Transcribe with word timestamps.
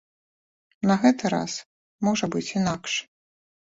На 0.93 0.95
гэты 1.05 1.33
раз 1.35 1.53
можа 2.11 2.25
быць 2.37 2.47
інакш. 2.59 2.93